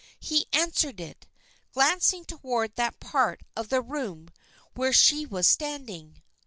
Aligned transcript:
He 0.19 0.47
answered 0.51 0.99
it, 0.99 1.27
glancing 1.75 2.25
toward 2.25 2.75
that 2.75 2.99
part 2.99 3.43
of 3.55 3.69
the 3.69 3.83
room 3.83 4.31
where 4.73 4.91
she 4.93 5.27
was 5.27 5.45
standing. 5.45 6.23